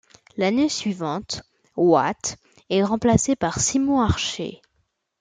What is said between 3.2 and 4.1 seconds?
par Simon